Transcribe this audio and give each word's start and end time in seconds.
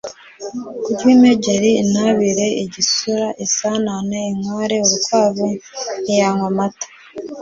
Kurya 0.83 1.11
imegeri, 1.17 1.69
intyabire, 1.81 2.47
igisura, 2.63 3.27
isanane, 3.45 4.19
inkware, 4.31 4.75
urukwavu, 4.85 5.47
ntiyanywa 6.03 6.45
amata 6.51 6.87